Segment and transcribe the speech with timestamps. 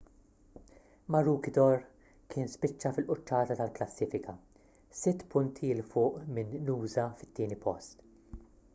[1.15, 1.75] maroochydore
[2.35, 4.35] kien spiċċa fil-quċċata tal-klassifika
[5.03, 8.07] sitt punti l fuq minn noosa fit-tieni post